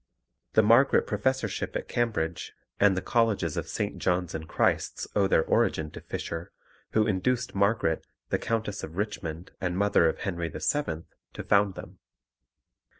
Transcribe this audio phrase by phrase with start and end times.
[0.53, 3.99] The Margaret Professorship at Cambridge and the Colleges of St.
[3.99, 6.51] John's and Christ's owe their origin to Fisher,
[6.93, 11.03] who induced Margaret, the Countess of Richmond and mother of Henry VII.,
[11.33, 11.99] to found them.